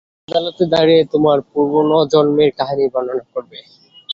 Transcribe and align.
তুমি 0.17 0.31
আদালতে 0.31 0.63
দাঁড়িয়ে 0.73 1.01
তোমার 1.13 1.37
পুনর্জন্মের 1.49 2.51
কাহিনী 2.59 2.85
বর্ণনা 2.93 3.25
করবে? 3.33 3.57